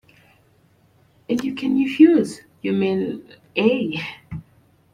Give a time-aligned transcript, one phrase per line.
[1.29, 3.23] And you can refuse, you mean,
[3.55, 4.01] eh?